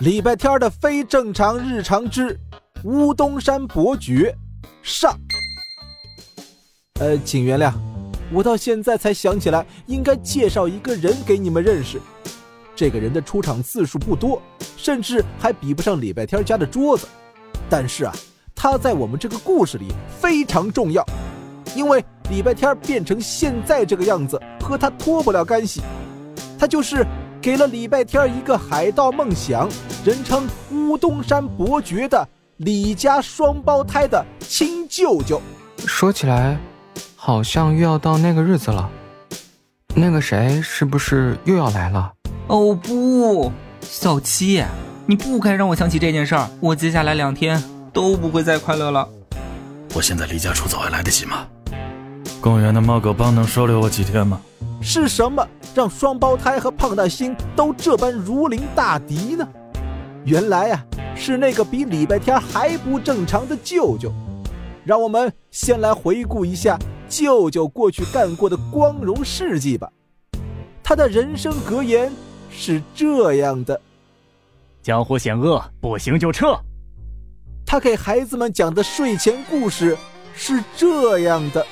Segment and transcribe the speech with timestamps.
[0.00, 2.38] 礼拜天的非正常日常之
[2.84, 4.32] 乌东山伯爵
[4.80, 5.12] 上。
[7.00, 7.72] 呃，请原谅，
[8.32, 12.00] 我到现在才想起来应该介绍一个人给你们认识。
[12.76, 14.40] 这个人的出场次数不多，
[14.76, 17.08] 甚至还比不上礼拜天家的桌子。
[17.68, 18.14] 但是啊，
[18.54, 19.88] 他在我们这个故事里
[20.20, 21.04] 非常重要，
[21.74, 25.82] 因为礼拜天变成现在这个样子和他脱不了干系。
[26.56, 27.04] 他就是
[27.40, 29.68] 给了礼拜天一个海盗梦想，
[30.04, 32.26] 人称乌东山伯爵的
[32.56, 35.40] 李家双胞胎的亲舅舅。
[35.86, 36.58] 说起来，
[37.14, 38.90] 好像又要到那个日子了。
[39.94, 42.12] 那个谁是不是又要来了？
[42.48, 44.64] 哦不，小七，
[45.06, 47.62] 你不该让我想起这件事儿，我接下来两天
[47.92, 49.08] 都不会再快乐了。
[49.94, 51.46] 我现在离家出走还来得及吗？
[52.40, 54.40] 公园的猫狗帮能收留我几天吗？
[54.80, 55.46] 是什么
[55.78, 59.48] 让双胞胎和胖大星都这般如临大敌呢？
[60.24, 64.12] 原来啊，是那个比礼拜天还不正常的舅舅。
[64.84, 66.76] 让我们先来回顾一下
[67.08, 69.88] 舅舅过去干过的光荣事迹吧。
[70.82, 72.10] 他的人生格言。
[72.50, 73.80] 是这样的，
[74.82, 76.58] 江湖险恶，不行就撤。
[77.64, 79.96] 他给孩子们讲的睡前故事
[80.34, 81.64] 是这样的：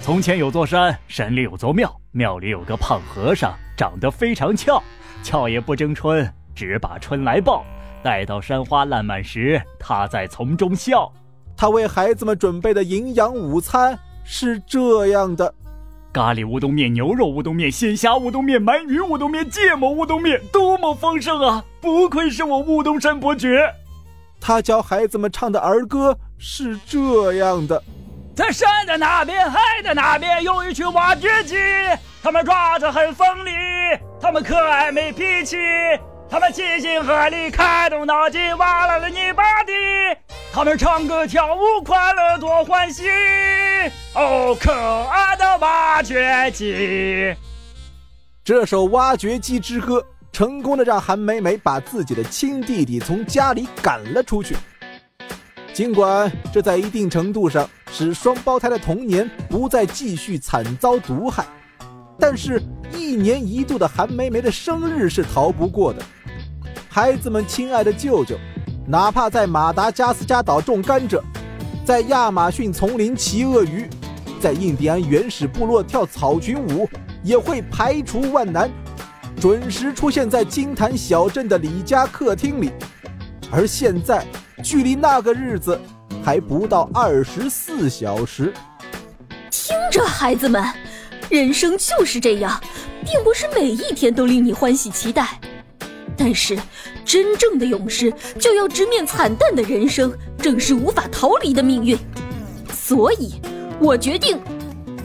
[0.00, 4.82] 从前有座山，山里有座庙，庙里有个胖和尚，长得非常俏，
[5.22, 7.64] 俏也不争春，只把春来报。
[8.02, 11.10] 待到山花烂漫时，他在丛中笑。
[11.56, 15.54] 他为孩子们准备的营养午餐是这样的。
[16.12, 21.64] 咖喱乌冬面、牛肉乌冬面、鲜虾乌冬面、鳗鱼乌冬面、芥末乌冬面，多么丰盛啊！
[21.80, 23.72] 不愧是我乌东山伯爵。
[24.38, 27.82] 他教孩子们唱的儿歌是这样的：
[28.34, 31.56] 在山的那边，海的那边，有一群挖掘机，
[32.22, 33.50] 他们爪子很锋利，
[34.18, 35.58] 他们可爱没脾气，
[36.30, 39.72] 他们齐心合力，开动脑筋，挖来了泥巴地。
[40.50, 43.04] 他们唱歌跳舞，快乐多欢喜。
[44.14, 47.36] 哦，可爱的挖掘机！
[48.42, 50.00] 这首《挖掘机之歌》
[50.32, 54.56] 成功的让韩梅梅把自己的亲弟弟从家里赶了出去。
[55.72, 61.46] 尽管这在一定程度上使双胞胎的童年不再继续惨遭毒害，
[62.18, 62.62] 但是，
[62.94, 66.02] 一年一度的韩梅梅的生日是逃不过的。
[66.88, 68.36] 孩子们，亲爱的舅舅，
[68.86, 71.22] 哪怕在马达加斯加岛种甘蔗，
[71.86, 73.88] 在亚马逊丛林骑鳄鱼。
[74.40, 76.86] 在印第安原始部落跳草裙舞，
[77.22, 78.70] 也会排除万难，
[79.40, 82.70] 准时出现在金坛小镇的李家客厅里。
[83.50, 84.26] 而现在，
[84.62, 85.78] 距离那个日子
[86.24, 88.52] 还不到二十四小时。
[89.50, 90.64] 听着，孩子们，
[91.28, 92.60] 人生就是这样，
[93.04, 95.40] 并不是每一天都令你欢喜期待。
[96.16, 96.58] 但是，
[97.04, 101.98] 真正的勇士就要直面惨淡的人生，正是无法逃离的命运。
[102.72, 103.34] 所以。
[103.80, 104.38] 我决定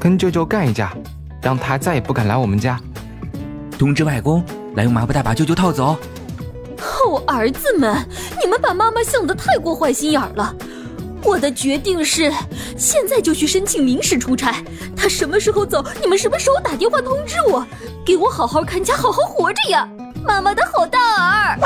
[0.00, 0.92] 跟舅舅干一架，
[1.40, 2.80] 让他再也不敢来我们家。
[3.78, 4.44] 通知外公
[4.74, 5.96] 来用麻布袋把舅舅套走。
[6.84, 7.96] 哦，儿子们，
[8.42, 10.54] 你们把妈妈想的太过坏心眼了。
[11.22, 12.30] 我的决定是，
[12.76, 14.62] 现在就去申请临时出差。
[14.96, 17.66] 他什么时候走，你们什么时候打电话通知我，
[18.04, 19.88] 给我好好看家，好好活着呀。
[20.24, 21.58] 妈妈的好大儿。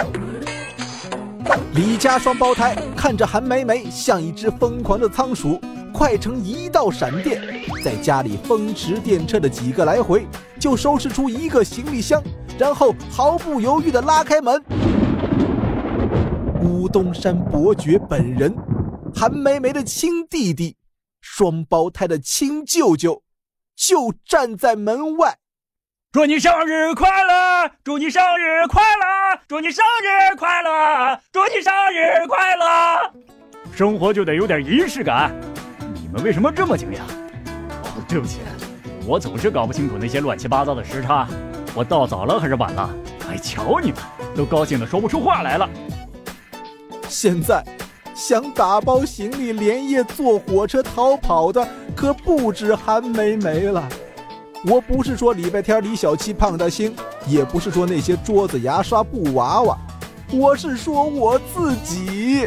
[1.75, 5.61] 李家双胞胎看着韩梅梅像一只疯狂的仓鼠。
[5.91, 7.43] 快成一道闪电，
[7.83, 10.29] 在家里风驰电掣的几个来回，
[10.61, 12.23] 就收拾出一个行李箱，
[12.57, 14.63] 然后毫不犹豫地拉开门。
[16.69, 18.55] 乌东山伯爵本人，
[19.15, 20.77] 韩梅梅的亲弟弟，
[21.23, 23.23] 双胞胎的亲舅舅，
[23.75, 25.39] 就站在门外。
[26.13, 27.71] 祝你生日快乐！
[27.83, 29.41] 祝你生日快乐！
[29.49, 31.19] 祝你生日快乐！
[31.33, 33.13] 祝你生日快乐！
[33.73, 35.35] 生活就得有点仪式感。
[35.95, 37.01] 你们为什么这么惊讶？
[37.83, 38.41] 哦，对不起，
[39.07, 41.27] 我总是搞不清楚那些乱七八糟的时差。
[41.75, 42.91] 我到早了还是晚了？
[43.31, 44.01] 哎，瞧你们，
[44.37, 45.69] 都高兴的说不出话来了。
[47.09, 47.65] 现在，
[48.15, 51.67] 想打包行李连夜坐火车逃跑的
[51.97, 53.89] 可不止韩梅梅了。
[54.65, 56.95] 我不是说礼拜天李小七、胖大星，
[57.27, 59.79] 也不是说那些桌子、牙刷、布娃娃，
[60.33, 62.47] 我是说我自己。